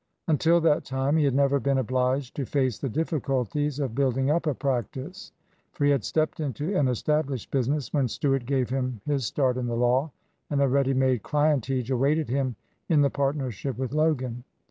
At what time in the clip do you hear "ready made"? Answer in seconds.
10.67-11.21